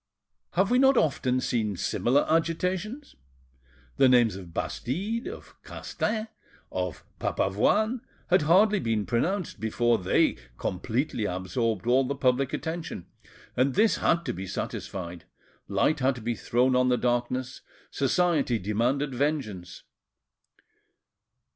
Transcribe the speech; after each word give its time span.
Have 0.53 0.71
we 0.71 0.79
not 0.79 0.97
often 0.97 1.39
seen 1.39 1.77
similar 1.77 2.25
agitations? 2.27 3.15
The 3.97 4.09
names 4.09 4.35
of 4.35 4.51
Bastide, 4.51 5.27
of 5.27 5.53
Castaing, 5.63 6.27
of 6.71 7.03
Papavoine, 7.19 8.01
had 8.31 8.41
hardly 8.41 8.79
been 8.79 9.05
pronounced 9.05 9.59
before 9.59 9.99
they 9.99 10.37
completely 10.57 11.25
absorbed 11.25 11.85
all 11.85 12.03
the 12.03 12.15
public 12.15 12.51
attention, 12.51 13.05
and 13.55 13.75
this 13.75 13.97
had 13.97 14.25
to 14.25 14.33
be 14.33 14.47
satisfied, 14.47 15.25
light 15.67 15.99
had 15.99 16.15
to 16.15 16.21
be 16.21 16.33
thrown 16.33 16.75
on 16.75 16.89
the 16.89 16.97
darkness: 16.97 17.61
society 17.91 18.57
demanded 18.57 19.13
vengeance. 19.13 19.83